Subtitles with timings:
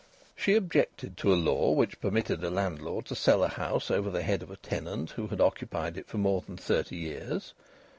[0.35, 4.23] She objected to a law which permitted a landlord to sell a house over the
[4.23, 7.53] head of a tenant who had occupied it for more than thirty years.